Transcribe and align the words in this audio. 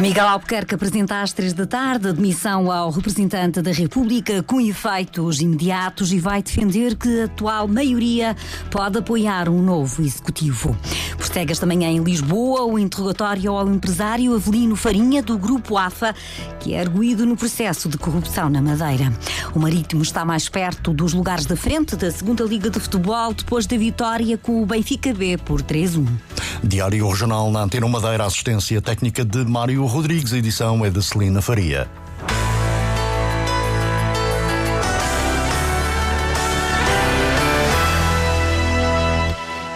Miguel 0.00 0.26
Albuquerque 0.26 0.74
apresenta 0.74 1.22
às 1.22 1.32
três 1.32 1.52
da 1.52 1.66
tarde 1.66 2.08
a 2.08 2.12
demissão 2.12 2.70
ao 2.70 2.90
representante 2.90 3.62
da 3.62 3.70
República 3.70 4.42
com 4.42 4.60
efeitos 4.60 5.40
imediatos 5.40 6.12
e 6.12 6.18
vai 6.18 6.42
defender 6.42 6.96
que 6.96 7.20
a 7.20 7.24
atual 7.26 7.68
maioria 7.68 8.36
pode 8.72 8.98
apoiar 8.98 9.48
um 9.48 9.62
novo 9.62 10.02
executivo. 10.02 10.76
Prossegue 11.16 11.52
esta 11.52 11.64
manhã 11.64 11.88
em 11.88 12.02
Lisboa 12.02 12.64
o 12.64 12.76
interrogatório 12.76 13.52
ao 13.52 13.68
empresário 13.68 14.34
Avelino 14.34 14.74
Farinha 14.74 15.22
do 15.22 15.38
Grupo 15.38 15.78
AFA, 15.78 16.12
que 16.58 16.74
é 16.74 16.80
arguído 16.80 17.24
no 17.24 17.36
processo 17.36 17.88
de 17.88 17.96
corrupção 17.96 18.50
na 18.50 18.60
Madeira. 18.60 19.12
O 19.54 19.60
Marítimo 19.60 20.02
está 20.02 20.24
mais 20.24 20.48
perto 20.48 20.92
dos 20.92 21.12
lugares 21.12 21.46
da 21.46 21.56
frente 21.56 21.94
da 21.94 22.10
segunda 22.10 22.42
Liga 22.42 22.68
de 22.68 22.80
Futebol 22.80 23.32
depois 23.32 23.64
da 23.64 23.76
vitória 23.76 24.36
com 24.36 24.60
o 24.60 24.66
Benfica 24.66 25.14
B 25.14 25.38
por 25.38 25.62
3-1. 25.62 26.04
Diário 26.62 27.08
Regional 27.08 27.50
na 27.50 27.62
Antena 27.62 27.88
Madeira, 27.88 28.24
assistência 28.24 28.80
técnica 28.80 29.24
de 29.24 29.44
Mário 29.44 29.84
Rodrigues, 29.86 30.32
edição 30.32 30.84
é 30.84 30.90
de 30.90 31.02
Celina 31.02 31.40
Faria. 31.40 31.88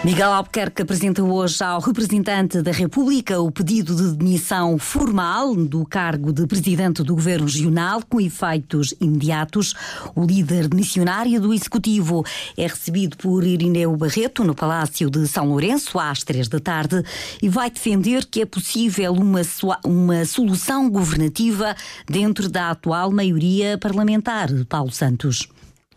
Miguel 0.09 0.33
Albuquerque 0.33 0.81
apresenta 0.81 1.21
hoje 1.21 1.63
ao 1.63 1.79
representante 1.79 2.63
da 2.63 2.71
República 2.71 3.39
o 3.39 3.51
pedido 3.51 3.95
de 3.95 4.17
demissão 4.17 4.79
formal 4.79 5.55
do 5.55 5.85
cargo 5.85 6.33
de 6.33 6.47
presidente 6.47 7.03
do 7.03 7.13
Governo 7.13 7.45
Regional 7.45 8.01
com 8.09 8.19
efeitos 8.19 8.91
imediatos. 8.99 9.75
O 10.15 10.25
líder 10.25 10.73
missionário 10.73 11.39
do 11.39 11.53
Executivo 11.53 12.25
é 12.57 12.65
recebido 12.65 13.17
por 13.17 13.43
Irineu 13.43 13.95
Barreto 13.95 14.43
no 14.43 14.55
Palácio 14.55 15.11
de 15.11 15.27
São 15.27 15.47
Lourenço 15.47 15.99
às 15.99 16.23
três 16.23 16.47
da 16.47 16.59
tarde 16.59 17.03
e 17.39 17.47
vai 17.47 17.69
defender 17.69 18.25
que 18.25 18.41
é 18.41 18.47
possível 18.47 19.13
uma, 19.13 19.41
uma 19.85 20.25
solução 20.25 20.89
governativa 20.89 21.75
dentro 22.09 22.49
da 22.49 22.71
atual 22.71 23.11
maioria 23.11 23.77
parlamentar. 23.77 24.49
Paulo 24.67 24.91
Santos. 24.91 25.47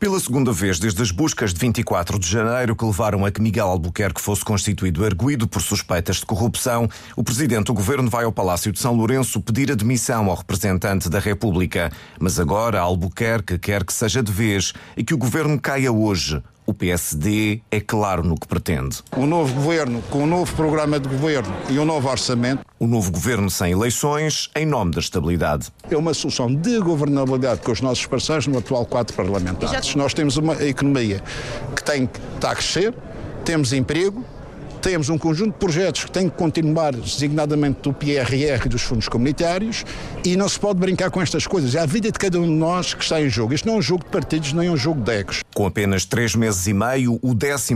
Pela 0.03 0.19
segunda 0.19 0.51
vez 0.51 0.81
desde 0.81 1.01
as 1.01 1.13
buscas 1.13 1.55
de 1.55 1.61
24 1.61 2.19
de 2.19 2.29
janeiro 2.29 2.75
que 2.75 2.85
levaram 2.85 3.25
a 3.25 3.31
que 3.31 3.41
Miguel 3.41 3.69
Albuquerque 3.69 4.21
fosse 4.21 4.45
constituído 4.45 5.07
erguido 5.07 5.47
por 5.47 5.63
suspeitas 5.63 6.17
de 6.17 6.27
corrupção, 6.27 6.89
o 7.15 7.23
presidente 7.23 7.67
do 7.67 7.73
governo 7.73 8.11
vai 8.11 8.25
ao 8.25 8.33
Palácio 8.33 8.73
de 8.73 8.81
São 8.81 8.97
Lourenço 8.97 9.41
pedir 9.41 9.71
admissão 9.71 10.29
ao 10.29 10.35
representante 10.35 11.09
da 11.09 11.21
República. 11.21 11.89
Mas 12.19 12.41
agora 12.41 12.81
Albuquerque 12.81 13.61
quer 13.61 13.85
que 13.85 13.93
seja 13.93 14.25
de 14.25 14.33
vez 14.33 14.73
e 14.97 15.05
que 15.05 15.15
o 15.15 15.17
governo 15.17 15.57
caia 15.61 15.93
hoje. 15.93 16.43
O 16.65 16.73
PSD 16.73 17.61
é 17.71 17.81
claro 17.81 18.23
no 18.23 18.37
que 18.37 18.47
pretende. 18.47 18.99
O 19.17 19.27
novo 19.27 19.53
governo, 19.53 20.01
com 20.11 20.19
o 20.19 20.23
um 20.23 20.27
novo 20.27 20.55
programa 20.55 21.01
de 21.01 21.09
governo 21.09 21.53
e 21.69 21.77
um 21.79 21.85
novo 21.85 22.09
orçamento. 22.09 22.65
O 22.79 22.87
novo 22.87 23.11
governo 23.11 23.51
sem 23.51 23.73
eleições, 23.73 24.49
em 24.55 24.65
nome 24.65 24.93
da 24.93 25.01
estabilidade. 25.01 25.69
É 25.91 25.97
uma 25.97 26.15
solução 26.15 26.55
de 26.55 26.79
governabilidade 26.79 27.63
com 27.63 27.73
os 27.73 27.81
nossos 27.81 28.07
parceiros 28.07 28.47
no 28.47 28.59
atual 28.59 28.87
quadro 28.87 29.13
parlamentar. 29.15 29.83
Já... 29.83 29.97
Nós 29.97 30.15
temos 30.15 30.37
uma 30.37 30.55
economia 30.65 31.21
que 31.75 31.83
tem 31.83 32.07
que 32.07 32.21
está 32.37 32.53
a 32.53 32.55
crescer, 32.55 32.95
temos 33.45 33.73
emprego, 33.73 34.25
temos 34.83 35.09
um 35.09 35.17
conjunto 35.17 35.53
de 35.53 35.59
projetos 35.59 36.05
que 36.05 36.11
têm 36.11 36.29
que 36.29 36.37
continuar, 36.37 36.93
designadamente 36.93 37.83
do 37.83 37.93
PRR 37.93 38.67
e 38.67 38.69
dos 38.69 38.83
fundos 38.83 39.09
comunitários, 39.09 39.85
e 40.25 40.37
não 40.37 40.49
se 40.49 40.59
pode 40.59 40.81
brincar 40.81 41.09
com 41.09 41.23
estas 41.23 41.47
coisas. 41.47 41.77
É 41.77 41.81
a 41.81 41.87
vida 41.87 42.11
de 42.11 42.19
cada 42.19 42.39
um 42.39 42.43
de 42.43 42.51
nós 42.51 42.93
que 42.93 43.03
está 43.03 43.21
em 43.21 43.29
jogo. 43.29 43.55
Isto 43.55 43.67
não 43.69 43.75
é 43.75 43.79
um 43.79 43.83
jogo 43.83 44.03
de 44.05 44.11
partidos, 44.11 44.53
nem 44.53 44.67
é 44.67 44.71
um 44.71 44.77
jogo 44.77 45.01
de 45.01 45.13
ecos. 45.13 45.42
Com 45.55 45.67
apenas 45.67 46.05
três 46.05 46.35
meses 46.35 46.67
e 46.67 46.75
meio, 46.75 47.19
o 47.23 47.37
14 47.37 47.75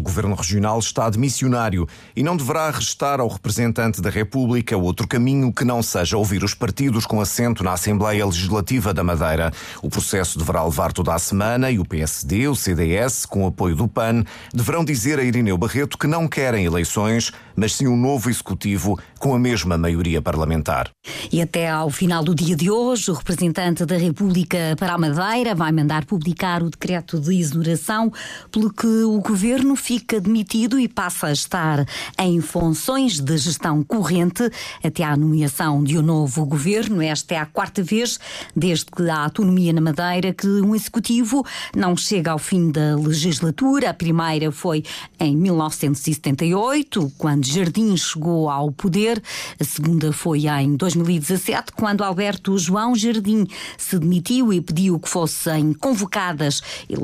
Governo 0.00 0.34
Regional 0.34 0.78
está 0.78 1.10
de 1.10 1.18
missionário 1.18 1.88
e 2.14 2.22
não 2.22 2.36
deverá 2.36 2.70
restar 2.70 3.20
ao 3.20 3.28
representante 3.28 4.00
da 4.00 4.10
República 4.10 4.76
outro 4.76 5.08
caminho 5.08 5.52
que 5.52 5.64
não 5.64 5.82
seja 5.82 6.16
ouvir 6.16 6.44
os 6.44 6.54
partidos 6.54 7.04
com 7.04 7.20
assento 7.20 7.64
na 7.64 7.72
Assembleia 7.72 8.24
Legislativa 8.24 8.94
da 8.94 9.02
Madeira. 9.02 9.52
O 9.82 9.90
processo 9.90 10.38
deverá 10.38 10.64
levar 10.64 10.92
toda 10.92 11.12
a 11.12 11.18
semana 11.18 11.70
e 11.70 11.78
o 11.78 11.84
PSD, 11.84 12.46
o 12.46 12.54
CDS, 12.54 13.26
com 13.26 13.46
apoio 13.46 13.74
do 13.74 13.88
PAN, 13.88 14.24
deverão 14.52 14.84
dizer 14.84 15.18
a 15.18 15.24
Irineu 15.24 15.58
Barreto 15.58 15.98
que 15.98 16.06
não 16.06 16.28
quer 16.28 16.44
querem 16.44 16.66
eleições, 16.66 17.32
mas 17.56 17.72
sim 17.72 17.86
um 17.86 17.96
novo 17.96 18.28
executivo 18.28 18.98
com 19.18 19.34
a 19.34 19.38
mesma 19.38 19.78
maioria 19.78 20.20
parlamentar. 20.20 20.90
E 21.32 21.40
até 21.40 21.70
ao 21.70 21.88
final 21.88 22.22
do 22.22 22.34
dia 22.34 22.54
de 22.54 22.70
hoje, 22.70 23.10
o 23.10 23.14
representante 23.14 23.86
da 23.86 23.96
República 23.96 24.76
para 24.78 24.92
a 24.92 24.98
Madeira 24.98 25.54
vai 25.54 25.72
mandar 25.72 26.04
publicar 26.04 26.62
o 26.62 26.68
decreto 26.68 27.13
de 27.18 27.38
exoneração, 27.38 28.12
pelo 28.50 28.72
que 28.72 28.86
o 28.86 29.20
governo 29.20 29.76
fica 29.76 30.20
demitido 30.20 30.78
e 30.78 30.88
passa 30.88 31.28
a 31.28 31.32
estar 31.32 31.86
em 32.18 32.40
funções 32.40 33.20
de 33.20 33.36
gestão 33.36 33.82
corrente 33.82 34.50
até 34.82 35.04
à 35.04 35.16
nomeação 35.16 35.82
de 35.82 35.98
um 35.98 36.02
novo 36.02 36.44
governo. 36.46 37.02
Esta 37.02 37.34
é 37.34 37.38
a 37.38 37.46
quarta 37.46 37.82
vez 37.82 38.18
desde 38.54 38.86
que 38.86 39.08
há 39.08 39.24
autonomia 39.24 39.72
na 39.72 39.80
Madeira 39.80 40.32
que 40.32 40.46
um 40.46 40.74
executivo 40.74 41.44
não 41.74 41.96
chega 41.96 42.30
ao 42.32 42.38
fim 42.38 42.70
da 42.70 42.96
legislatura. 42.96 43.90
A 43.90 43.94
primeira 43.94 44.50
foi 44.52 44.84
em 45.18 45.36
1970 45.36 46.04
1978, 46.34 47.12
quando 47.18 47.46
Jardim 47.46 47.96
chegou 47.96 48.48
ao 48.48 48.70
poder. 48.70 49.22
A 49.58 49.64
segunda 49.64 50.12
foi 50.12 50.46
em 50.46 50.76
2017, 50.76 51.72
quando 51.72 52.02
Alberto 52.04 52.56
João 52.58 52.94
Jardim 52.94 53.46
se 53.76 53.98
demitiu 53.98 54.52
e 54.52 54.60
pediu 54.60 54.98
que 54.98 55.08
fossem 55.08 55.72
convocadas 55.72 56.62
eleições 56.88 57.03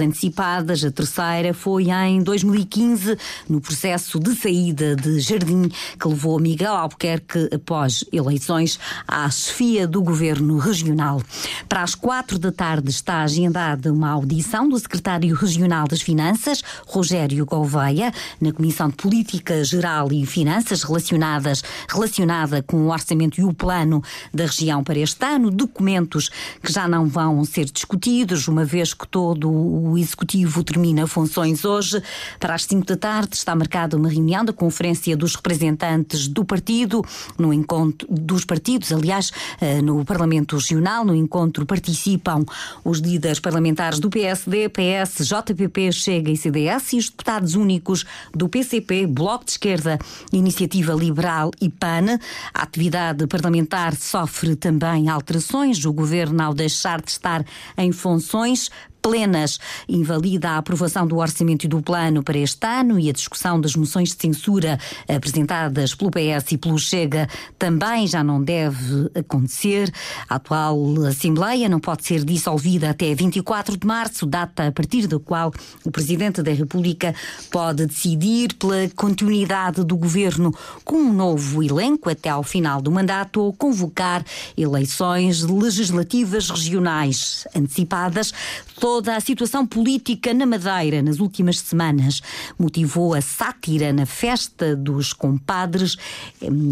antecipadas. 0.00 0.84
A 0.84 0.90
terceira 0.90 1.52
foi 1.52 1.90
em 1.90 2.22
2015, 2.22 3.16
no 3.48 3.60
processo 3.60 4.18
de 4.18 4.34
saída 4.34 4.96
de 4.96 5.20
Jardim, 5.20 5.70
que 5.98 6.08
levou 6.08 6.38
Miguel 6.38 6.74
Albuquerque, 6.74 7.48
após 7.54 8.04
eleições, 8.12 8.78
à 9.06 9.28
chefia 9.30 9.86
do 9.86 10.02
governo 10.02 10.58
regional. 10.58 11.20
Para 11.68 11.82
as 11.82 11.94
quatro 11.94 12.38
da 12.38 12.50
tarde 12.50 12.90
está 12.90 13.22
agendada 13.22 13.92
uma 13.92 14.10
audição 14.10 14.68
do 14.68 14.78
secretário 14.78 15.34
regional 15.34 15.86
das 15.86 16.00
Finanças, 16.00 16.62
Rogério 16.86 17.44
Gouveia, 17.44 18.12
na 18.40 18.52
Comissão 18.52 18.88
de 18.88 18.96
Política 18.96 19.62
Geral 19.64 20.12
e 20.12 20.24
Finanças 20.24 20.82
relacionadas, 20.82 21.62
relacionada 21.88 22.62
com 22.62 22.76
o 22.78 22.90
orçamento 22.90 23.40
e 23.40 23.44
o 23.44 23.52
plano 23.52 24.02
da 24.32 24.46
região 24.46 24.82
para 24.82 24.98
este 24.98 25.24
ano, 25.24 25.50
documentos 25.50 26.30
que 26.62 26.72
já 26.72 26.88
não 26.88 27.06
vão 27.06 27.44
ser 27.44 27.66
discutidos, 27.66 28.48
uma 28.48 28.64
vez 28.64 28.94
que 28.94 29.06
todo 29.06 29.35
o 29.44 29.98
Executivo 29.98 30.62
termina 30.62 31.06
funções 31.06 31.64
hoje. 31.64 32.02
Para 32.38 32.54
as 32.54 32.64
5 32.64 32.86
da 32.86 32.96
tarde 32.96 33.36
está 33.36 33.54
marcada 33.54 33.96
uma 33.96 34.08
reunião 34.08 34.44
da 34.44 34.52
Conferência 34.52 35.16
dos 35.16 35.34
Representantes 35.34 36.28
do 36.28 36.44
Partido, 36.44 37.04
no 37.38 37.52
encontro 37.52 38.06
dos 38.10 38.44
partidos, 38.44 38.92
aliás, 38.92 39.32
eh, 39.60 39.82
no 39.82 40.04
Parlamento 40.04 40.56
Regional. 40.56 41.04
No 41.04 41.14
encontro 41.14 41.66
participam 41.66 42.44
os 42.84 42.98
líderes 42.98 43.40
parlamentares 43.40 43.98
do 43.98 44.08
PSD, 44.08 44.68
PS, 44.68 45.26
JPP, 45.26 45.92
Chega 45.92 46.30
e 46.30 46.36
CDS 46.36 46.92
e 46.92 46.98
os 46.98 47.08
deputados 47.08 47.54
únicos 47.54 48.04
do 48.32 48.48
PCP, 48.48 49.06
Bloco 49.06 49.44
de 49.44 49.52
Esquerda, 49.52 49.98
Iniciativa 50.32 50.94
Liberal 50.94 51.50
e 51.60 51.68
PAN. 51.68 52.18
A 52.54 52.62
atividade 52.62 53.26
parlamentar 53.26 53.94
sofre 53.94 54.56
também 54.56 55.08
alterações. 55.08 55.84
O 55.84 55.92
governo, 55.92 56.42
ao 56.42 56.54
deixar 56.54 57.00
de 57.00 57.10
estar 57.10 57.44
em 57.76 57.92
funções, 57.92 58.70
plenas. 59.06 59.60
Invalida 59.88 60.50
a 60.50 60.58
aprovação 60.58 61.06
do 61.06 61.18
orçamento 61.18 61.62
e 61.62 61.68
do 61.68 61.80
plano 61.80 62.24
para 62.24 62.36
este 62.36 62.66
ano 62.66 62.98
e 62.98 63.08
a 63.08 63.12
discussão 63.12 63.60
das 63.60 63.76
moções 63.76 64.08
de 64.08 64.20
censura 64.20 64.80
apresentadas 65.08 65.94
pelo 65.94 66.10
PS 66.10 66.50
e 66.50 66.58
pelo 66.58 66.76
Chega 66.76 67.28
também 67.56 68.08
já 68.08 68.24
não 68.24 68.42
deve 68.42 69.08
acontecer. 69.14 69.92
A 70.28 70.34
atual 70.34 70.76
Assembleia 71.06 71.68
não 71.68 71.78
pode 71.78 72.04
ser 72.04 72.24
dissolvida 72.24 72.90
até 72.90 73.14
24 73.14 73.76
de 73.76 73.86
março, 73.86 74.26
data 74.26 74.66
a 74.66 74.72
partir 74.72 75.06
da 75.06 75.20
qual 75.20 75.52
o 75.84 75.90
Presidente 75.92 76.42
da 76.42 76.50
República 76.50 77.14
pode 77.48 77.86
decidir 77.86 78.54
pela 78.54 78.88
continuidade 78.96 79.84
do 79.84 79.96
governo 79.96 80.52
com 80.84 80.96
um 80.96 81.12
novo 81.12 81.62
elenco 81.62 82.10
até 82.10 82.28
ao 82.28 82.42
final 82.42 82.82
do 82.82 82.90
mandato 82.90 83.40
ou 83.40 83.52
convocar 83.52 84.24
eleições 84.58 85.44
legislativas 85.44 86.50
regionais 86.50 87.46
antecipadas. 87.54 88.32
Todo 88.80 88.95
toda 88.96 89.14
a 89.14 89.20
situação 89.20 89.66
política 89.66 90.32
na 90.32 90.46
Madeira 90.46 91.02
nas 91.02 91.20
últimas 91.20 91.58
semanas 91.58 92.22
motivou 92.58 93.12
a 93.12 93.20
sátira 93.20 93.92
na 93.92 94.06
festa 94.06 94.74
dos 94.74 95.12
compadres. 95.12 95.98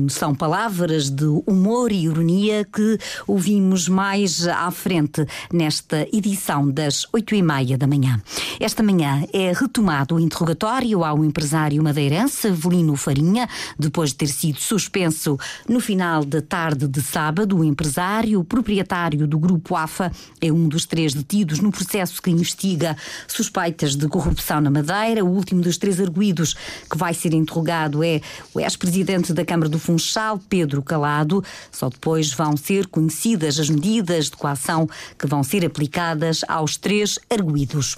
São 0.09 0.35
palavras 0.35 1.11
de 1.11 1.27
humor 1.47 1.93
e 1.93 2.07
ironia 2.07 2.65
que 2.65 2.97
ouvimos 3.27 3.89
mais 3.89 4.49
à 4.49 4.71
frente 4.71 5.27
nesta 5.53 6.09
edição 6.17 6.71
das 6.71 7.07
oito 7.13 7.35
e 7.35 7.43
meia 7.43 7.77
da 7.77 7.87
manhã. 7.87 8.19
Esta 8.59 8.83
manhã 8.83 9.23
é 9.31 9.53
retomado 9.53 10.15
o 10.15 10.21
interrogatório 10.21 11.05
ao 11.05 11.23
empresário 11.23 11.83
madeirense 11.83 12.49
Avelino 12.49 12.97
Farinha, 12.97 13.47
depois 13.79 14.11
de 14.11 14.17
ter 14.17 14.29
sido 14.29 14.59
suspenso 14.59 15.37
no 15.69 15.79
final 15.79 16.25
da 16.25 16.41
tarde 16.41 16.89
de 16.89 17.03
sábado. 17.03 17.59
O 17.59 17.65
empresário, 17.65 18.43
proprietário 18.45 19.27
do 19.27 19.39
grupo 19.39 19.77
AFA, 19.77 20.11
é 20.41 20.51
um 20.51 20.67
dos 20.67 20.87
três 20.87 21.13
detidos 21.13 21.61
no 21.61 21.71
processo 21.71 22.14
que 22.21 22.31
investiga 22.31 22.97
suspeitas 23.27 23.97
de 23.97 24.09
corrupção 24.09 24.61
na 24.61 24.71
Madeira. 24.71 25.25
O 25.25 25.29
último 25.29 25.61
dos 25.61 25.77
três 25.77 26.01
arguídos 26.01 26.55
que 26.91 26.97
vai 26.97 27.15
ser 27.15 27.35
interrogado 27.35 28.03
é 28.03 28.21
o 28.53 28.61
ex-presidente 28.61 29.33
da 29.33 29.45
Câmara 29.45 29.69
do 29.69 29.79
Funchal, 29.79 30.39
Pedro 30.49 30.83
Calado. 30.83 31.43
Só 31.71 31.89
depois 31.89 32.33
vão 32.33 32.57
ser 32.57 32.87
conhecidas 32.87 33.59
as 33.59 33.69
medidas 33.69 34.27
de 34.27 34.37
coação 34.37 34.89
que 35.19 35.27
vão 35.27 35.43
ser 35.43 35.65
aplicadas 35.65 36.41
aos 36.49 36.77
três 36.77 37.19
arguídos. 37.31 37.97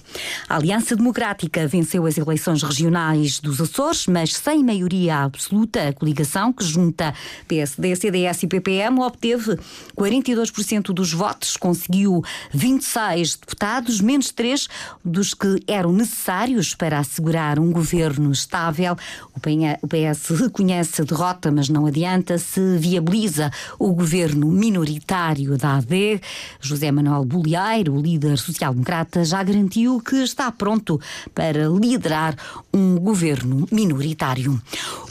A 0.48 0.56
Aliança 0.56 0.96
Democrática 0.96 1.66
venceu 1.66 2.06
as 2.06 2.18
eleições 2.18 2.62
regionais 2.62 3.40
dos 3.40 3.60
Açores, 3.60 4.06
mas 4.06 4.34
sem 4.34 4.64
maioria 4.64 5.18
absoluta. 5.18 5.88
A 5.88 5.92
coligação 5.92 6.52
que 6.52 6.64
junta 6.64 7.14
PSD, 7.48 7.96
CDS 7.96 8.42
e 8.42 8.46
PPM 8.46 9.00
obteve 9.00 9.58
42% 9.96 10.92
dos 10.92 11.12
votos, 11.12 11.56
conseguiu 11.56 12.22
26 12.52 13.36
deputados, 13.36 14.00
menos 14.06 14.30
3 14.30 14.68
dos 15.04 15.34
que 15.34 15.62
eram 15.66 15.92
necessários 15.92 16.74
para 16.74 17.00
assegurar 17.00 17.58
um 17.58 17.72
governo 17.72 18.30
estável. 18.30 18.96
O 19.34 19.40
PS 19.40 20.30
reconhece 20.30 21.02
a 21.02 21.04
derrota, 21.04 21.50
mas 21.50 21.68
não 21.68 21.86
adianta, 21.86 22.38
se 22.38 22.78
viabiliza 22.78 23.50
o 23.78 23.92
governo 23.92 24.46
minoritário 24.46 25.58
da 25.58 25.76
AD. 25.76 26.20
José 26.60 26.90
Manuel 26.92 27.24
Bolieiro, 27.24 28.00
líder 28.00 28.38
social-democrata, 28.38 29.24
já 29.24 29.42
garantiu 29.42 30.00
que 30.00 30.16
está 30.16 30.50
pronto 30.52 31.00
para 31.34 31.68
liderar 31.68 32.36
um 32.72 32.96
governo 32.96 33.66
minoritário. 33.72 34.60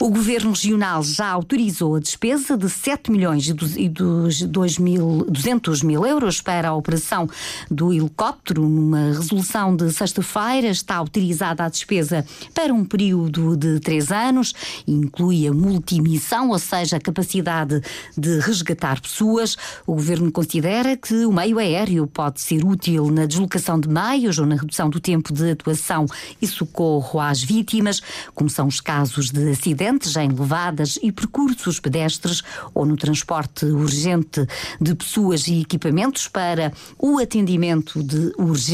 O 0.00 0.08
governo 0.08 0.52
regional 0.52 1.02
já 1.02 1.28
autorizou 1.28 1.96
a 1.96 2.00
despesa 2.00 2.56
de 2.56 2.70
7 2.70 3.10
milhões 3.10 3.48
e 3.76 3.88
2 3.88 4.78
mil, 4.78 5.26
200 5.28 5.82
mil 5.82 6.06
euros 6.06 6.40
para 6.40 6.68
a 6.68 6.74
operação 6.74 7.28
do 7.70 7.92
helicóptero. 7.92 8.62
Numa 8.76 9.06
resolução 9.06 9.74
de 9.74 9.90
sexta-feira, 9.90 10.68
está 10.68 10.96
autorizada 10.96 11.64
a 11.64 11.68
despesa 11.70 12.26
para 12.52 12.74
um 12.74 12.84
período 12.84 13.56
de 13.56 13.80
três 13.80 14.12
anos, 14.12 14.52
inclui 14.86 15.48
a 15.48 15.52
multimissão, 15.52 16.50
ou 16.50 16.58
seja, 16.58 16.98
a 16.98 17.00
capacidade 17.00 17.80
de 18.14 18.38
resgatar 18.38 19.00
pessoas. 19.00 19.56
O 19.86 19.94
governo 19.94 20.30
considera 20.30 20.94
que 20.94 21.24
o 21.24 21.32
meio 21.32 21.58
aéreo 21.58 22.06
pode 22.06 22.42
ser 22.42 22.66
útil 22.66 23.10
na 23.10 23.24
deslocação 23.24 23.80
de 23.80 23.88
meios 23.88 24.38
ou 24.38 24.44
na 24.44 24.56
redução 24.56 24.90
do 24.90 25.00
tempo 25.00 25.32
de 25.32 25.52
atuação 25.52 26.04
e 26.40 26.46
socorro 26.46 27.18
às 27.18 27.42
vítimas, 27.42 28.02
como 28.34 28.50
são 28.50 28.66
os 28.66 28.78
casos 28.78 29.30
de 29.30 29.52
acidentes 29.52 30.14
em 30.16 30.28
levadas 30.28 30.98
e 31.02 31.10
percursos 31.10 31.80
pedestres 31.80 32.42
ou 32.74 32.84
no 32.84 32.94
transporte 32.94 33.64
urgente 33.64 34.46
de 34.78 34.94
pessoas 34.94 35.48
e 35.48 35.62
equipamentos 35.62 36.28
para 36.28 36.74
o 36.98 37.18
atendimento 37.18 38.02
de 38.02 38.34
urgência. 38.36 38.65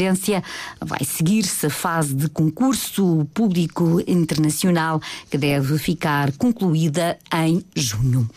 Vai 0.79 1.03
seguir-se 1.03 1.67
a 1.67 1.69
fase 1.69 2.13
de 2.13 2.29
concurso 2.29 3.27
público 3.33 4.01
internacional 4.07 5.01
que 5.29 5.37
deve 5.37 5.77
ficar 5.77 6.31
concluída 6.33 7.17
em 7.33 7.63
junho. 7.75 8.29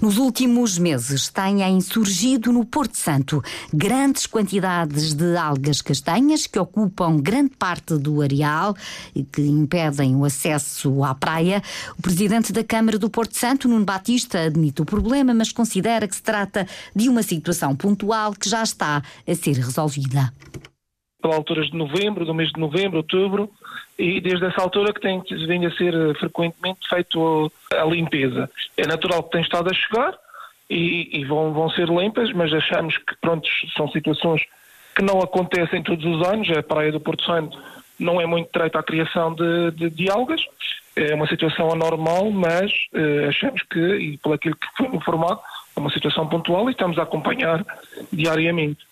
Nos 0.00 0.16
últimos 0.18 0.78
meses 0.78 1.28
têm 1.28 1.80
surgido 1.80 2.52
no 2.52 2.64
Porto 2.64 2.96
Santo 2.96 3.42
grandes 3.72 4.26
quantidades 4.26 5.14
de 5.14 5.36
algas 5.36 5.82
castanhas 5.82 6.46
que 6.46 6.58
ocupam 6.58 7.18
grande 7.18 7.50
parte 7.58 7.96
do 7.96 8.22
areal 8.22 8.76
e 9.14 9.22
que 9.22 9.42
impedem 9.42 10.16
o 10.16 10.24
acesso 10.24 11.02
à 11.04 11.14
praia. 11.14 11.62
O 11.98 12.02
presidente 12.02 12.52
da 12.52 12.64
Câmara 12.64 12.98
do 12.98 13.10
Porto 13.10 13.36
Santo, 13.36 13.68
Nuno 13.68 13.84
Batista, 13.84 14.40
admite 14.40 14.82
o 14.82 14.84
problema, 14.84 15.34
mas 15.34 15.52
considera 15.52 16.06
que 16.06 16.14
se 16.14 16.22
trata 16.22 16.66
de 16.94 17.08
uma 17.08 17.22
situação 17.22 17.74
pontual 17.74 18.32
que 18.32 18.48
já 18.48 18.62
está 18.62 19.02
a 19.26 19.34
ser 19.34 19.56
resolvida. 19.56 20.32
Pela 21.20 21.36
alturas 21.36 21.66
de 21.70 21.76
novembro, 21.76 22.24
do 22.24 22.34
mês 22.34 22.50
de 22.50 22.58
novembro, 22.60 22.98
outubro, 22.98 23.50
e 23.98 24.20
desde 24.20 24.46
essa 24.46 24.62
altura 24.62 24.92
que 24.92 25.00
tem 25.00 25.22
vindo 25.46 25.66
a 25.66 25.70
ser 25.72 25.94
eh, 25.94 26.14
frequentemente 26.14 26.88
feito 26.88 27.52
a 27.72 27.84
limpeza. 27.84 28.50
É 28.76 28.86
natural 28.86 29.22
que 29.24 29.32
tem 29.32 29.42
estado 29.42 29.70
a 29.70 29.74
chegar 29.74 30.14
e, 30.68 31.20
e 31.20 31.24
vão, 31.24 31.52
vão 31.52 31.68
ser 31.70 31.88
limpas, 31.88 32.32
mas 32.32 32.52
achamos 32.52 32.96
que 32.96 33.14
pronto, 33.20 33.46
são 33.76 33.90
situações 33.90 34.42
que 34.96 35.02
não 35.02 35.20
acontecem 35.20 35.82
todos 35.82 36.04
os 36.04 36.26
anos. 36.26 36.48
A 36.50 36.62
Praia 36.62 36.92
do 36.92 37.00
Porto 37.00 37.24
Santo 37.24 37.58
não 37.98 38.20
é 38.20 38.26
muito 38.26 38.48
treita 38.50 38.78
à 38.78 38.82
criação 38.82 39.34
de, 39.34 39.70
de, 39.72 39.90
de 39.90 40.10
algas, 40.10 40.42
é 40.96 41.14
uma 41.14 41.26
situação 41.28 41.70
anormal, 41.70 42.30
mas 42.30 42.72
uh, 42.92 43.28
achamos 43.28 43.62
que, 43.62 43.78
e 43.78 44.18
pelo 44.18 44.34
aquilo 44.34 44.56
que 44.56 44.66
foi 44.76 44.86
informado, 44.96 45.40
é 45.76 45.80
uma 45.80 45.90
situação 45.90 46.26
pontual 46.28 46.68
e 46.68 46.72
estamos 46.72 46.98
a 46.98 47.02
acompanhar 47.02 47.64
diariamente. 48.12 48.89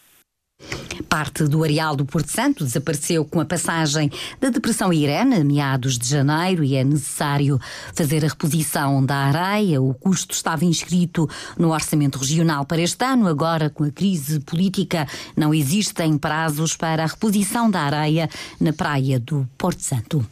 Parte 1.08 1.44
do 1.44 1.62
areal 1.62 1.94
do 1.94 2.04
Porto 2.04 2.30
Santo 2.30 2.64
desapareceu 2.64 3.24
com 3.24 3.40
a 3.40 3.44
passagem 3.44 4.10
da 4.40 4.50
Depressão 4.50 4.92
Irene, 4.92 5.42
meados 5.42 5.96
de 5.96 6.08
janeiro, 6.08 6.64
e 6.64 6.74
é 6.74 6.84
necessário 6.84 7.58
fazer 7.94 8.24
a 8.24 8.28
reposição 8.28 9.04
da 9.04 9.16
areia. 9.16 9.80
O 9.80 9.94
custo 9.94 10.34
estava 10.34 10.64
inscrito 10.64 11.28
no 11.56 11.72
orçamento 11.72 12.18
regional 12.18 12.64
para 12.64 12.82
este 12.82 13.04
ano. 13.04 13.26
Agora, 13.26 13.70
com 13.70 13.84
a 13.84 13.90
crise 13.90 14.40
política, 14.40 15.06
não 15.36 15.54
existem 15.54 16.18
prazos 16.18 16.76
para 16.76 17.04
a 17.04 17.06
reposição 17.06 17.70
da 17.70 17.80
areia 17.80 18.28
na 18.60 18.72
praia 18.72 19.18
do 19.18 19.48
Porto 19.56 19.82
Santo. 19.82 20.26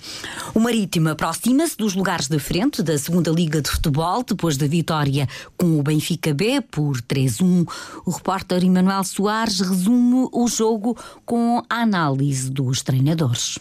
O 0.54 0.60
Marítimo 0.60 1.08
aproxima-se 1.08 1.76
dos 1.76 1.94
lugares 1.94 2.28
da 2.28 2.38
frente 2.38 2.82
da 2.82 2.98
segunda 2.98 3.30
Liga 3.30 3.62
de 3.62 3.70
Futebol, 3.70 4.22
depois 4.22 4.56
da 4.56 4.66
vitória 4.66 5.28
com 5.56 5.78
o 5.78 5.82
Benfica 5.82 6.34
B 6.34 6.60
por 6.60 7.00
3-1. 7.00 7.66
O 8.04 8.10
repórter 8.10 8.62
Emanuel 8.64 9.04
Soares 9.04 9.60
resume 9.60 10.15
o 10.32 10.48
jogo 10.48 10.96
com 11.24 11.62
a 11.68 11.82
análise 11.82 12.50
dos 12.50 12.82
treinadores. 12.82 13.58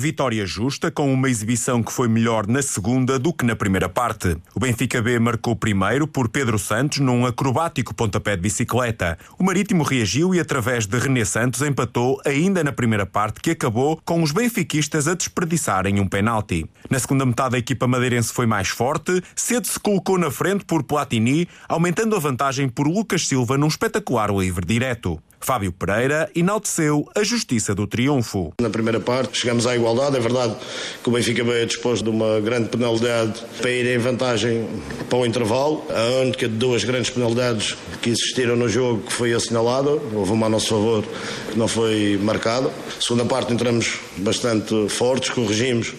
Vitória 0.00 0.46
justa, 0.46 0.92
com 0.92 1.12
uma 1.12 1.28
exibição 1.28 1.82
que 1.82 1.90
foi 1.90 2.06
melhor 2.06 2.46
na 2.46 2.62
segunda 2.62 3.18
do 3.18 3.32
que 3.32 3.44
na 3.44 3.56
primeira 3.56 3.88
parte. 3.88 4.36
O 4.54 4.60
Benfica 4.60 5.02
B 5.02 5.18
marcou 5.18 5.56
primeiro 5.56 6.06
por 6.06 6.28
Pedro 6.28 6.56
Santos 6.56 7.00
num 7.00 7.26
acrobático 7.26 7.92
pontapé 7.92 8.36
de 8.36 8.42
bicicleta. 8.42 9.18
O 9.36 9.42
Marítimo 9.42 9.82
reagiu 9.82 10.32
e, 10.32 10.38
através 10.38 10.86
de 10.86 10.96
René 10.96 11.24
Santos, 11.24 11.62
empatou 11.62 12.20
ainda 12.24 12.62
na 12.62 12.70
primeira 12.70 13.04
parte, 13.04 13.40
que 13.40 13.50
acabou 13.50 14.00
com 14.04 14.22
os 14.22 14.30
benfiquistas 14.30 15.08
a 15.08 15.14
desperdiçarem 15.14 15.98
um 15.98 16.06
penalti. 16.06 16.64
Na 16.88 17.00
segunda 17.00 17.26
metade, 17.26 17.56
a 17.56 17.58
equipa 17.58 17.88
madeirense 17.88 18.32
foi 18.32 18.46
mais 18.46 18.68
forte, 18.68 19.20
cedo 19.34 19.66
se 19.66 19.80
colocou 19.80 20.16
na 20.16 20.30
frente 20.30 20.64
por 20.64 20.84
Platini, 20.84 21.48
aumentando 21.68 22.14
a 22.14 22.20
vantagem 22.20 22.68
por 22.68 22.86
Lucas 22.86 23.26
Silva 23.26 23.58
num 23.58 23.66
espetacular 23.66 24.30
livre 24.30 24.64
direto. 24.64 25.20
Fábio 25.40 25.72
Pereira 25.72 26.30
enalteceu 26.34 27.08
a 27.14 27.22
justiça 27.22 27.74
do 27.74 27.86
triunfo. 27.86 28.52
Na 28.60 28.70
primeira 28.70 29.00
parte 29.00 29.38
chegamos 29.38 29.66
à 29.66 29.74
igualdade. 29.74 30.16
É 30.16 30.20
verdade 30.20 30.56
que 31.02 31.08
o 31.08 31.12
Benfica 31.12 31.44
veio 31.44 31.66
disposto 31.66 32.04
de 32.04 32.10
uma 32.10 32.40
grande 32.40 32.68
penalidade 32.68 33.40
para 33.60 33.70
ir 33.70 33.86
em 33.86 33.98
vantagem 33.98 34.68
para 35.08 35.18
o 35.18 35.26
intervalo. 35.26 35.84
A 35.90 36.20
única 36.22 36.48
de 36.48 36.54
duas 36.54 36.84
grandes 36.84 37.10
penalidades 37.10 37.76
que 38.02 38.10
existiram 38.10 38.56
no 38.56 38.68
jogo 38.68 39.02
que 39.02 39.12
foi 39.12 39.32
assinalada. 39.32 39.90
Houve 39.90 40.32
uma 40.32 40.46
a 40.46 40.48
nosso 40.48 40.68
favor 40.68 41.04
que 41.50 41.58
não 41.58 41.68
foi 41.68 42.18
marcada. 42.22 42.70
Segunda 43.00 43.24
parte 43.24 43.52
entramos 43.52 43.98
bastante 44.16 44.88
fortes, 44.88 45.30
corrigimos 45.30 45.94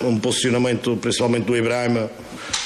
um 0.00 0.18
posicionamento 0.18 0.96
principalmente 0.96 1.44
do 1.44 1.56
Ibrahima 1.56 2.10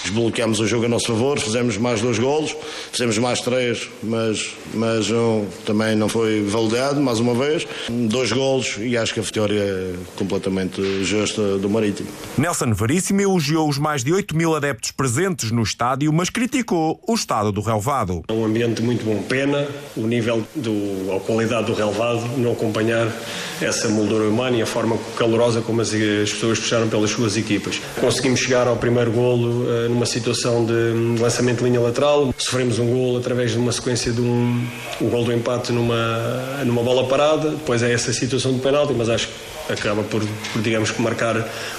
desbloqueámos 0.03 0.61
o 0.61 0.67
jogo 0.67 0.87
a 0.87 0.89
nosso 0.89 1.07
favor, 1.07 1.39
fizemos 1.39 1.77
mais 1.77 2.01
dois 2.01 2.19
golos, 2.19 2.57
fizemos 2.91 3.19
mais 3.19 3.41
três, 3.41 3.89
mas, 4.03 4.55
mas 4.75 5.11
um 5.11 5.47
também 5.65 5.97
não 5.97 6.09
foi 6.09 6.43
validado, 6.43 7.01
mais 7.01 7.21
uma 7.21 7.35
vez. 7.35 7.67
Dois 7.89 8.33
golos 8.33 8.77
e 8.79 8.97
acho 8.97 9.15
que 9.15 9.21
a 9.21 9.23
vitória 9.23 9.61
é 9.61 9.95
completamente 10.17 11.05
justa 11.05 11.59
do 11.59 11.69
Marítimo. 11.69 12.09
Nelson 12.37 12.73
Veríssimo 12.73 13.21
elogiou 13.21 13.69
os 13.69 13.79
mais 13.79 14.03
de 14.03 14.13
8 14.13 14.37
mil 14.37 14.55
adeptos 14.55 14.91
presentes 14.91 15.51
no 15.51 15.63
estádio, 15.63 16.13
mas 16.13 16.31
criticou 16.31 17.01
o 17.07 17.15
estado 17.15 17.53
do 17.53 17.61
relevado. 17.61 18.23
É 18.29 18.33
um 18.33 18.45
ambiente 18.45 18.83
muito 18.83 19.05
bom. 19.05 19.23
Pena 19.23 19.67
o 19.97 20.07
nível, 20.07 20.43
do, 20.55 21.15
a 21.15 21.21
qualidade 21.21 21.67
do 21.67 21.75
relevado 21.75 22.27
não 22.37 22.53
acompanhar 22.53 23.11
essa 23.61 23.89
moldura 23.89 24.29
humana 24.29 24.57
e 24.57 24.63
a 24.63 24.67
forma 24.67 24.99
calorosa 25.17 25.61
como 25.61 25.81
as, 25.81 25.93
as 25.93 26.33
pessoas 26.33 26.59
puxaram 26.59 26.89
pelas 26.89 27.11
suas 27.11 27.37
equipas. 27.37 27.81
Conseguimos 28.01 28.41
chegar 28.41 28.67
ao 28.67 28.77
primeiro 28.77 29.13
golo 29.13 29.65
uh, 29.65 29.89
numa 29.93 30.07
situação 30.07 30.65
de 30.65 31.21
lançamento 31.21 31.59
de 31.59 31.65
linha 31.65 31.81
lateral, 31.81 32.35
sofremos 32.39 32.79
um 32.79 32.87
golo 32.87 33.19
através 33.19 33.53
de 33.53 33.59
uma 33.59 33.73
sequência 33.73 34.13
de 34.13 34.21
um, 34.21 34.67
um 35.01 35.09
gol 35.09 35.25
do 35.25 35.33
empate 35.33 35.73
numa, 35.73 36.65
numa 36.65 36.83
bola 36.83 37.07
parada, 37.07 37.51
depois 37.51 37.83
é 37.83 37.93
essa 37.93 38.13
situação 38.13 38.53
do 38.53 38.59
penalti, 38.59 38.93
mas 38.95 39.09
acho 39.09 39.29
que 39.29 39.35
acaba 39.73 40.03
por, 40.03 40.23
por, 40.53 40.63
digamos 40.63 40.91
que 40.91 41.03
marcar 41.03 41.37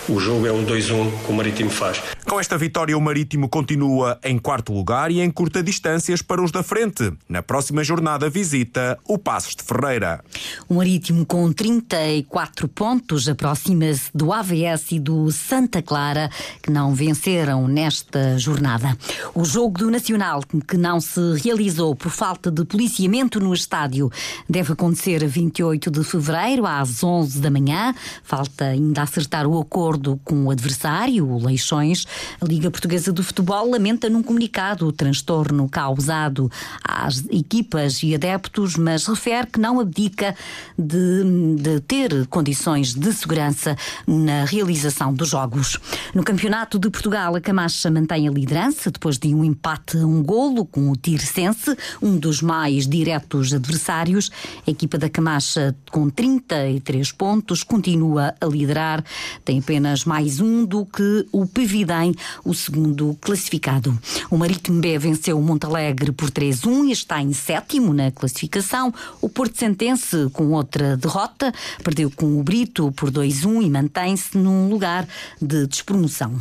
o 0.10 0.20
jogo 0.20 0.46
é 0.46 0.52
o 0.52 0.66
2-1 0.66 1.26
que 1.26 1.32
o 1.32 1.34
Marítimo 1.34 1.70
faz. 1.70 2.02
Com 2.26 2.40
esta 2.40 2.58
vitória, 2.58 2.98
o 2.98 3.02
Marítimo 3.02 3.48
continua 3.48 4.18
em 4.24 4.38
quarto 4.38 4.74
lugar 4.74 5.12
e 5.12 5.22
em 5.22 5.30
curta 5.30 5.62
distâncias 5.62 6.22
para 6.22 6.42
os 6.42 6.52
da 6.52 6.64
frente. 6.64 7.12
Na 7.28 7.44
próxima 7.44 7.84
jornada 7.84 8.30
visita 8.30 8.98
o 9.08 9.18
Passos 9.18 9.56
de 9.56 9.64
Ferreira. 9.64 10.24
O 10.68 10.76
Marítimo 10.76 11.26
com 11.26 11.52
34 11.52 12.68
pontos 12.68 13.28
aproxima-se 13.28 14.10
do 14.14 14.32
AVS 14.32 14.92
e 14.92 15.00
do 15.00 15.32
Santa 15.32 15.82
Clara, 15.82 16.30
que 16.62 16.72
não 16.72 16.94
venceram 16.94 17.68
nesta 17.68 18.38
jornada. 18.38 18.98
O 19.36 19.44
jogo 19.46 19.78
do 19.78 19.92
Nacional, 19.92 20.42
que 20.68 20.78
não 20.78 21.00
se 21.00 21.20
realizou 21.44 21.96
por 21.96 22.10
falta 22.10 22.50
de 22.50 22.64
policiamento 22.66 23.40
no 23.40 23.54
estádio, 23.54 24.10
deve 24.50 24.74
acontecer 24.74 25.24
a 25.24 25.28
28 25.28 25.92
de 25.92 26.04
fevereiro, 26.04 26.66
às 26.66 27.04
11 27.04 27.40
da 27.40 27.52
manhã 27.52 27.83
Falta 28.24 28.66
ainda 28.66 29.02
acertar 29.02 29.48
o 29.48 29.60
acordo 29.60 30.20
com 30.24 30.46
o 30.46 30.52
adversário, 30.52 31.28
o 31.28 31.44
Leixões. 31.44 32.06
A 32.40 32.46
Liga 32.46 32.70
Portuguesa 32.70 33.12
do 33.12 33.24
Futebol 33.24 33.72
lamenta 33.72 34.10
num 34.10 34.22
comunicado 34.24 34.88
o 34.88 34.92
transtorno 34.92 35.68
causado 35.68 36.52
às 36.84 37.24
equipas 37.30 38.04
e 38.04 38.14
adeptos, 38.14 38.76
mas 38.76 39.08
refere 39.08 39.48
que 39.48 39.60
não 39.60 39.80
abdica 39.80 40.36
de, 40.78 41.56
de 41.60 41.80
ter 41.82 42.28
condições 42.28 42.94
de 42.94 43.12
segurança 43.14 43.76
na 44.08 44.46
realização 44.46 45.14
dos 45.14 45.30
jogos. 45.30 45.80
No 46.14 46.24
Campeonato 46.24 46.78
de 46.78 46.90
Portugal, 46.90 47.36
a 47.36 47.42
Camacha 47.42 47.90
mantém 47.90 48.28
a 48.28 48.32
liderança 48.32 48.92
depois 48.92 49.18
de 49.18 49.34
um 49.34 49.44
empate 49.44 49.98
a 49.98 50.06
um 50.06 50.22
golo 50.22 50.66
com 50.66 50.92
o 50.92 50.96
Tirsense, 50.96 51.76
um 52.02 52.18
dos 52.18 52.42
mais 52.42 52.88
diretos 52.88 53.54
adversários. 53.54 54.30
A 54.68 54.72
equipa 54.72 54.98
da 54.98 55.10
Camacha 55.10 55.76
com 55.92 56.10
33 56.10 57.12
pontos 57.12 57.63
continua 57.64 58.34
a 58.40 58.46
liderar, 58.46 59.04
tem 59.44 59.60
apenas 59.60 60.06
mais 60.06 60.40
um 60.40 60.66
do 60.66 60.86
que 60.86 61.26
o 61.32 61.46
Pevidem, 61.46 62.14
o 62.44 62.54
segundo 62.54 63.18
classificado. 63.22 63.98
O 64.30 64.38
Marítimo 64.38 64.82
B 64.82 64.98
venceu 64.98 65.38
o 65.38 65.42
Montalegre 65.42 66.12
por 66.12 66.30
3-1 66.30 66.88
e 66.88 66.92
está 66.92 67.22
em 67.22 67.34
sétimo 67.34 67.94
na 67.94 68.12
classificação. 68.12 68.94
O 69.22 69.30
Porto 69.30 69.58
Sentense, 69.58 70.30
com 70.34 70.52
outra 70.52 70.98
derrota, 70.98 71.54
perdeu 71.84 72.12
com 72.12 72.40
o 72.40 72.44
Brito 72.44 72.92
por 72.92 73.12
2-1 73.12 73.66
e 73.66 73.70
mantém-se 73.70 74.38
num 74.38 74.70
lugar 74.70 75.08
de 75.42 75.68
despromoção. 75.68 76.40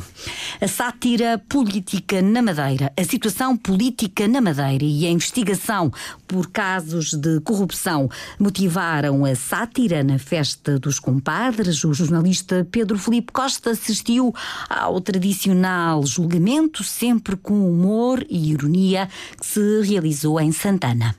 A 0.60 0.68
sátira 0.68 1.38
política 1.48 2.22
na 2.22 2.42
Madeira, 2.42 2.92
a 2.96 3.04
situação 3.04 3.56
política 3.56 4.26
na 4.28 4.40
Madeira 4.40 4.84
e 4.84 5.06
a 5.06 5.10
investigação 5.10 5.92
por 6.26 6.50
casos 6.50 7.12
de 7.12 7.40
corrupção 7.40 8.08
motivaram 8.38 9.24
a 9.24 9.34
sátira 9.34 10.02
na 10.02 10.18
festa 10.18 10.78
dos 10.78 10.98
compadres, 11.12 11.84
o 11.84 11.92
jornalista 11.92 12.66
Pedro 12.70 12.98
Felipe 12.98 13.32
Costa 13.32 13.70
assistiu 13.72 14.34
ao 14.70 14.98
tradicional 14.98 16.06
julgamento, 16.06 16.82
sempre 16.82 17.36
com 17.36 17.68
humor 17.70 18.24
e 18.30 18.52
ironia, 18.52 19.10
que 19.38 19.44
se 19.44 19.82
realizou 19.82 20.40
em 20.40 20.50
Santana. 20.50 21.14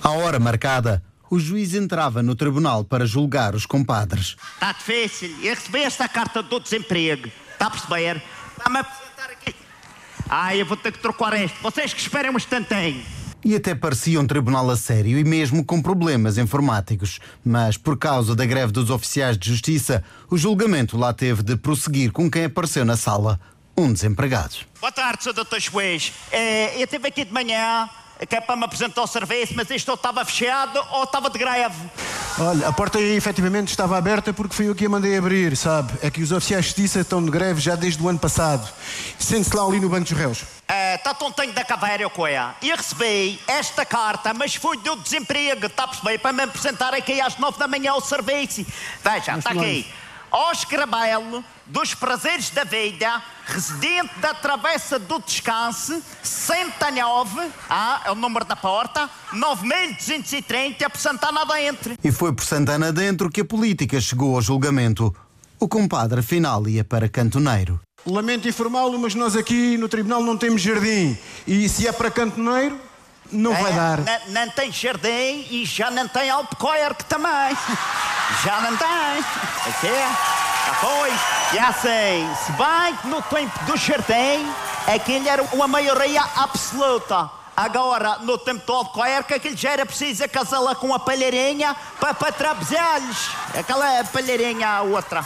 À 0.00 0.10
hora 0.10 0.38
marcada, 0.38 1.02
o 1.28 1.40
juiz 1.40 1.74
entrava 1.74 2.22
no 2.22 2.36
tribunal 2.36 2.84
para 2.84 3.04
julgar 3.04 3.56
os 3.56 3.66
compadres. 3.66 4.36
Está 4.54 4.70
difícil. 4.70 5.34
Eu 5.42 5.54
recebi 5.54 5.82
esta 5.82 6.08
carta 6.08 6.40
do 6.40 6.60
desemprego. 6.60 7.28
Está 7.52 7.66
a 7.66 7.70
perceber? 7.70 8.22
Está-me 8.56 8.76
a 8.76 8.80
apresentar 8.80 9.30
aqui. 9.32 9.54
Ah, 10.28 10.54
eu 10.54 10.64
vou 10.64 10.76
ter 10.76 10.92
que 10.92 11.00
trocar 11.00 11.32
este. 11.32 11.60
Vocês 11.60 11.92
que 11.92 12.00
esperem 12.00 12.30
um 12.30 12.36
instantinho 12.36 13.02
e 13.44 13.54
até 13.54 13.74
parecia 13.74 14.20
um 14.20 14.26
tribunal 14.26 14.68
a 14.70 14.76
sério 14.76 15.18
e 15.18 15.24
mesmo 15.24 15.64
com 15.64 15.82
problemas 15.82 16.38
informáticos. 16.38 17.20
Mas 17.44 17.76
por 17.76 17.98
causa 17.98 18.34
da 18.34 18.46
greve 18.46 18.72
dos 18.72 18.90
oficiais 18.90 19.36
de 19.36 19.50
justiça, 19.50 20.02
o 20.30 20.36
julgamento 20.36 20.96
lá 20.96 21.12
teve 21.12 21.42
de 21.42 21.56
prosseguir 21.56 22.10
com 22.10 22.30
quem 22.30 22.44
apareceu 22.44 22.84
na 22.84 22.96
sala, 22.96 23.38
um 23.76 23.92
desempregado. 23.92 24.56
Boa 24.80 24.92
tarde, 24.92 25.24
Sr. 25.24 25.32
Dr. 25.32 25.58
Juiz. 25.58 26.12
É, 26.30 26.76
eu 26.76 26.84
estive 26.84 27.08
aqui 27.08 27.24
de 27.24 27.32
manhã 27.32 27.88
que 28.28 28.36
é 28.36 28.40
para 28.40 28.56
me 28.56 28.64
apresentar 28.64 29.00
ao 29.00 29.06
serviço, 29.06 29.54
mas 29.56 29.68
isto 29.70 29.88
ou 29.88 29.94
estava 29.94 30.24
fechado 30.24 30.80
ou 30.92 31.04
estava 31.04 31.28
de 31.28 31.38
greve. 31.38 31.76
Olha, 32.38 32.68
a 32.68 32.72
porta 32.72 32.98
aí 32.98 33.16
efetivamente 33.16 33.68
estava 33.68 33.96
aberta 33.96 34.32
porque 34.32 34.54
fui 34.54 34.68
eu 34.68 34.74
que 34.74 34.86
a 34.86 34.88
mandei 34.88 35.16
abrir, 35.16 35.56
sabe? 35.56 35.92
É 36.02 36.10
que 36.10 36.22
os 36.22 36.32
oficiais 36.32 36.64
de 36.64 36.70
justiça 36.70 37.00
estão 37.00 37.22
de 37.24 37.30
greve 37.30 37.60
já 37.60 37.76
desde 37.76 38.02
o 38.02 38.08
ano 38.08 38.18
passado. 38.18 38.68
Sente-se 39.18 39.54
lá 39.56 39.64
ali 39.64 39.80
no 39.80 39.88
banco 39.88 40.04
dos 40.04 40.18
réus. 40.18 40.44
Está 40.96 41.12
uh, 41.12 41.14
tontinho 41.14 41.52
da 41.52 41.64
caveira, 41.64 42.08
coia. 42.08 42.54
E 42.62 42.70
recebi 42.70 43.40
esta 43.46 43.84
carta, 43.84 44.32
mas 44.32 44.54
foi 44.54 44.76
do 44.78 44.96
desemprego, 44.96 45.66
está 45.66 45.84
a 45.84 45.88
perceber? 45.88 46.18
Para 46.18 46.32
me 46.32 46.42
apresentar 46.42 46.94
aqui 46.94 47.20
às 47.20 47.36
nove 47.38 47.58
da 47.58 47.68
manhã 47.68 47.92
ao 47.92 48.00
serviço. 48.00 48.66
Veja, 49.02 49.38
está 49.38 49.50
aqui. 49.50 49.86
Oscar 50.34 50.84
Belo, 50.88 51.44
dos 51.64 51.94
prazeres 51.94 52.50
da 52.50 52.64
vida, 52.64 53.22
residente 53.46 54.10
da 54.18 54.34
Travessa 54.34 54.98
do 54.98 55.20
Descanso, 55.20 56.02
109, 56.24 57.52
ah, 57.70 58.02
é 58.04 58.10
o 58.10 58.16
número 58.16 58.44
da 58.44 58.56
porta, 58.56 59.08
9230, 59.32 60.90
por 60.90 60.98
Santana 60.98 61.46
dentro. 61.46 61.94
E 62.02 62.10
foi 62.10 62.32
por 62.32 62.44
Santana 62.44 62.92
dentro 62.92 63.30
que 63.30 63.42
a 63.42 63.44
política 63.44 64.00
chegou 64.00 64.34
ao 64.34 64.42
julgamento. 64.42 65.14
O 65.60 65.68
compadre 65.68 66.20
final 66.20 66.66
ia 66.68 66.82
para 66.82 67.08
cantoneiro. 67.08 67.80
Lamento 68.04 68.48
informá-lo, 68.48 68.98
mas 68.98 69.14
nós 69.14 69.36
aqui 69.36 69.78
no 69.78 69.88
tribunal 69.88 70.20
não 70.20 70.36
temos 70.36 70.60
jardim. 70.60 71.16
E 71.46 71.68
se 71.68 71.86
é 71.86 71.92
para 71.92 72.10
cantoneiro, 72.10 72.76
não 73.30 73.54
é, 73.54 73.62
vai 73.62 73.72
dar. 73.72 74.00
Não 74.30 74.50
tem 74.50 74.72
jardim 74.72 75.46
e 75.48 75.64
já 75.64 75.92
não 75.92 76.08
tem 76.08 76.28
que 76.98 77.04
também. 77.04 77.56
Já 78.42 78.60
não 78.60 78.76
tem. 78.76 79.24
Aqui 79.66 79.86
é. 79.86 80.08
Já 80.66 80.74
foi. 80.74 81.12
E 81.52 81.58
assim, 81.58 82.34
se 82.44 82.52
bem 82.52 82.96
que 83.00 83.06
no 83.08 83.22
tempo 83.22 83.64
do 83.64 83.76
jardim, 83.76 84.50
aquele 84.86 85.28
era 85.28 85.42
uma 85.52 85.68
maioria 85.68 86.22
absoluta. 86.36 87.30
Agora, 87.56 88.18
no 88.18 88.36
tempo 88.36 88.66
do 88.66 88.72
Alcoerca, 88.72 89.36
aquele 89.36 89.56
já 89.56 89.70
era 89.70 89.86
preciso 89.86 90.28
casá-la 90.28 90.74
com 90.74 90.92
a 90.92 90.98
palheirinha 90.98 91.76
para, 92.00 92.12
para 92.12 92.32
trabalhar-lhes. 92.32 93.30
Aquela 93.56 94.02
palheirinha, 94.04 94.80
outra. 94.82 95.24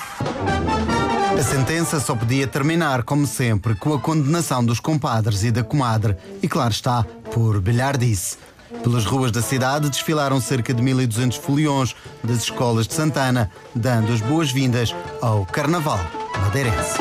A 1.38 1.42
sentença 1.42 2.00
só 2.00 2.14
podia 2.14 2.46
terminar, 2.46 3.04
como 3.04 3.26
sempre, 3.26 3.74
com 3.76 3.94
a 3.94 4.00
condenação 4.00 4.62
dos 4.62 4.80
compadres 4.80 5.44
e 5.44 5.50
da 5.50 5.62
comadre. 5.62 6.16
E 6.42 6.48
claro 6.48 6.70
está, 6.70 7.06
por 7.32 7.60
bilhardice. 7.60 8.36
Pelas 8.82 9.04
ruas 9.04 9.30
da 9.32 9.42
cidade 9.42 9.88
desfilaram 9.90 10.40
cerca 10.40 10.74
de 10.74 10.82
1.200 10.82 11.38
foliões 11.38 11.94
das 12.22 12.42
escolas 12.42 12.86
de 12.86 12.94
Santana, 12.94 13.50
dando 13.74 14.12
as 14.12 14.20
boas-vindas 14.20 14.94
ao 15.20 15.44
Carnaval 15.46 16.00
madeirense. 16.48 16.98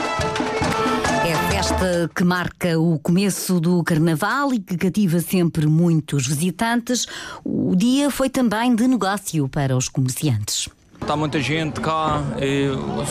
É 1.26 1.34
a 1.34 1.38
festa 1.50 2.10
que 2.14 2.24
marca 2.24 2.80
o 2.80 3.00
começo 3.00 3.60
do 3.60 3.84
carnaval 3.84 4.54
e 4.54 4.60
que 4.60 4.78
cativa 4.78 5.20
sempre 5.20 5.68
muitos 5.68 6.28
visitantes. 6.28 7.06
O 7.44 7.76
dia 7.76 8.10
foi 8.10 8.30
também 8.30 8.76
de 8.76 8.88
negócio 8.88 9.48
para 9.48 9.76
os 9.76 9.88
comerciantes. 9.88 10.70
Está 11.00 11.16
muita 11.16 11.40
gente 11.40 11.80
cá, 11.80 12.22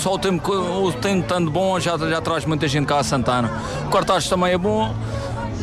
só 0.03 0.15
o 0.15 0.19
tempo, 0.19 0.53
o 0.53 0.93
tempo 0.93 1.27
tanto 1.27 1.51
bom 1.51 1.79
já, 1.81 1.97
já 1.97 2.21
traz 2.21 2.45
muita 2.45 2.69
gente 2.69 2.87
cá 2.87 2.99
a 2.99 3.05
Santana. 3.05 3.51
O 3.87 3.91
cortejo 3.91 4.29
também 4.29 4.53
é 4.53 4.59
bom, 4.59 4.95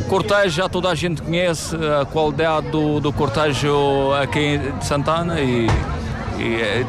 cortejo 0.08 0.50
já 0.50 0.68
toda 0.68 0.90
a 0.90 0.94
gente 0.94 1.22
conhece 1.22 1.74
a 1.76 2.04
qualidade 2.04 2.70
do, 2.70 3.00
do 3.00 3.12
cortejo 3.12 4.12
aqui 4.20 4.58
de 4.58 4.84
Santana 4.84 5.40
e, 5.40 5.66
e 6.38 6.86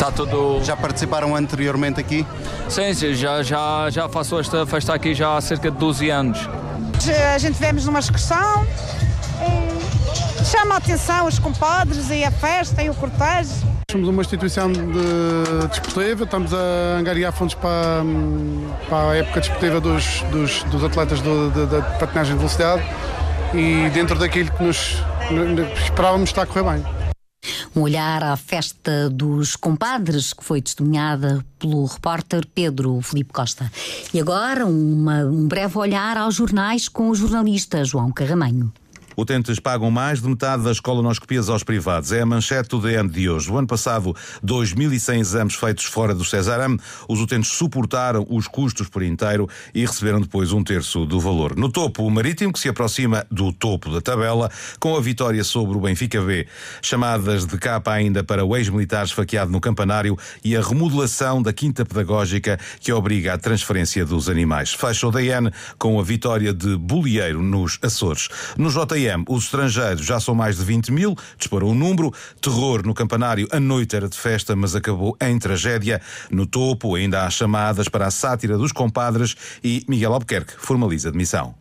Está 0.00 0.10
tudo... 0.10 0.64
Já 0.64 0.74
participaram 0.74 1.36
anteriormente 1.36 2.00
aqui? 2.00 2.26
Sim, 2.70 2.94
sim, 2.94 3.12
já, 3.12 3.42
já, 3.42 3.90
já 3.90 4.08
faço 4.08 4.40
esta 4.40 4.64
festa 4.64 4.94
aqui 4.94 5.14
já 5.14 5.36
há 5.36 5.40
cerca 5.42 5.70
de 5.70 5.76
12 5.76 6.08
anos. 6.08 6.48
A 7.34 7.36
gente 7.36 7.58
vemos 7.58 7.84
numa 7.84 7.98
excursão, 7.98 8.66
chama 10.50 10.74
a 10.74 10.78
atenção 10.78 11.28
os 11.28 11.38
compadres 11.38 12.10
e 12.10 12.24
a 12.24 12.30
festa 12.30 12.82
e 12.82 12.90
o 12.90 12.94
cortejo. 12.94 13.54
Somos 13.90 14.08
uma 14.08 14.20
instituição 14.20 14.70
de 14.72 15.68
desportiva, 15.68 16.24
estamos 16.24 16.52
a 16.52 16.98
angariar 16.98 17.32
fundos 17.32 17.54
para, 17.54 18.02
para 18.88 19.10
a 19.10 19.16
época 19.16 19.40
desportiva 19.40 19.80
dos, 19.80 20.22
dos, 20.32 20.64
dos 20.64 20.82
atletas 20.82 21.20
do, 21.20 21.50
de, 21.50 21.66
da 21.66 21.82
patinagem 21.82 22.32
de 22.32 22.38
velocidade 22.38 22.82
e 23.54 23.88
dentro 23.90 24.18
daquilo 24.18 24.50
que 24.52 24.62
nos 24.64 24.96
esperávamos 25.84 26.30
está 26.30 26.42
a 26.42 26.46
correr 26.46 26.64
bem. 26.64 26.84
Um 27.74 27.82
olhar 27.82 28.22
à 28.24 28.36
festa 28.36 29.08
dos 29.08 29.54
compadres 29.54 30.32
que 30.32 30.42
foi 30.42 30.60
testemunhada 30.60 31.44
pelo 31.60 31.84
repórter 31.84 32.44
Pedro 32.52 33.00
Felipe 33.00 33.32
Costa. 33.32 33.70
E 34.12 34.20
agora 34.20 34.66
uma, 34.66 35.24
um 35.24 35.46
breve 35.46 35.78
olhar 35.78 36.16
aos 36.16 36.34
jornais 36.34 36.88
com 36.88 37.08
o 37.08 37.14
jornalista 37.14 37.84
João 37.84 38.10
Carramanho. 38.10 38.72
Utentes 39.16 39.58
pagam 39.58 39.90
mais 39.90 40.22
de 40.22 40.28
metade 40.28 40.62
das 40.62 40.80
colonoscopias 40.80 41.48
aos 41.48 41.62
privados. 41.62 42.12
É 42.12 42.20
a 42.20 42.26
manchete 42.26 42.70
do 42.70 42.80
DN 42.80 43.08
de 43.08 43.28
hoje. 43.28 43.50
O 43.50 43.56
ano 43.56 43.66
passado, 43.66 44.14
2.100 44.44 45.18
exames 45.18 45.54
feitos 45.54 45.84
fora 45.84 46.14
do 46.14 46.24
Cesaram. 46.24 46.76
Os 47.08 47.20
utentes 47.20 47.50
suportaram 47.50 48.26
os 48.28 48.46
custos 48.46 48.88
por 48.88 49.02
inteiro 49.02 49.48
e 49.74 49.80
receberam 49.80 50.20
depois 50.20 50.52
um 50.52 50.62
terço 50.62 51.04
do 51.04 51.20
valor. 51.20 51.56
No 51.56 51.70
topo, 51.70 52.04
o 52.04 52.10
Marítimo, 52.10 52.52
que 52.52 52.58
se 52.58 52.68
aproxima 52.68 53.26
do 53.30 53.52
topo 53.52 53.90
da 53.90 54.00
tabela, 54.00 54.50
com 54.78 54.96
a 54.96 55.00
vitória 55.00 55.42
sobre 55.44 55.76
o 55.76 55.80
Benfica 55.80 56.20
B. 56.20 56.46
Chamadas 56.82 57.46
de 57.46 57.58
capa 57.58 57.92
ainda 57.92 58.22
para 58.22 58.44
o 58.44 58.56
ex-militar 58.56 59.04
esfaqueado 59.04 59.50
no 59.50 59.60
campanário 59.60 60.16
e 60.44 60.56
a 60.56 60.62
remodelação 60.62 61.42
da 61.42 61.52
quinta 61.52 61.84
pedagógica 61.84 62.58
que 62.80 62.92
obriga 62.92 63.34
à 63.34 63.38
transferência 63.38 64.04
dos 64.04 64.28
animais. 64.28 64.72
Fecha 64.72 65.06
o 65.06 65.10
DN 65.10 65.50
com 65.78 65.98
a 65.98 66.02
vitória 66.02 66.52
de 66.52 66.76
Bolieiro 66.76 67.42
nos 67.42 67.78
Açores. 67.82 68.28
No 68.56 68.70
JM, 69.00 69.24
os 69.28 69.44
estrangeiros 69.44 70.04
já 70.04 70.20
são 70.20 70.34
mais 70.34 70.56
de 70.56 70.64
20 70.64 70.92
mil, 70.92 71.16
disparou 71.38 71.70
o 71.70 71.74
número. 71.74 72.12
Terror 72.40 72.84
no 72.84 72.94
campanário, 72.94 73.48
a 73.50 73.58
noite 73.58 73.96
era 73.96 74.08
de 74.08 74.16
festa, 74.16 74.54
mas 74.54 74.74
acabou 74.74 75.16
em 75.20 75.38
tragédia. 75.38 76.00
No 76.30 76.46
topo, 76.46 76.94
ainda 76.94 77.24
há 77.24 77.30
chamadas 77.30 77.88
para 77.88 78.06
a 78.06 78.10
sátira 78.10 78.58
dos 78.58 78.72
compadres 78.72 79.36
e 79.64 79.84
Miguel 79.88 80.12
Albuquerque 80.12 80.54
formaliza 80.58 81.10
demissão. 81.10 81.59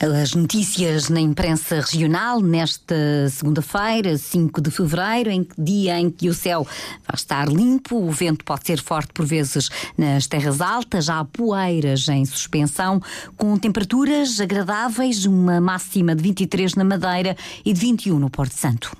As 0.00 0.34
notícias 0.34 1.08
na 1.08 1.20
imprensa 1.20 1.76
regional 1.76 2.40
nesta 2.40 3.28
segunda-feira, 3.30 4.18
5 4.18 4.60
de 4.60 4.70
fevereiro, 4.70 5.30
em 5.30 5.46
dia 5.56 5.98
em 5.98 6.10
que 6.10 6.28
o 6.28 6.34
céu 6.34 6.66
vai 7.06 7.14
estar 7.14 7.48
limpo, 7.48 7.96
o 7.96 8.10
vento 8.10 8.44
pode 8.44 8.66
ser 8.66 8.82
forte 8.82 9.12
por 9.12 9.24
vezes 9.24 9.70
nas 9.96 10.26
terras 10.26 10.60
altas, 10.60 11.08
há 11.08 11.24
poeiras 11.24 12.08
em 12.08 12.24
suspensão, 12.24 13.00
com 13.36 13.56
temperaturas 13.56 14.40
agradáveis, 14.40 15.24
uma 15.26 15.60
máxima 15.60 16.14
de 16.14 16.22
23 16.22 16.74
na 16.74 16.84
Madeira 16.84 17.36
e 17.64 17.72
de 17.72 17.80
21 17.80 18.18
no 18.18 18.28
Porto 18.28 18.54
Santo. 18.54 18.94